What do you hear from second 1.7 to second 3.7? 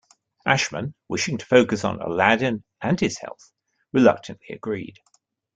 on "Aladdin" and his health,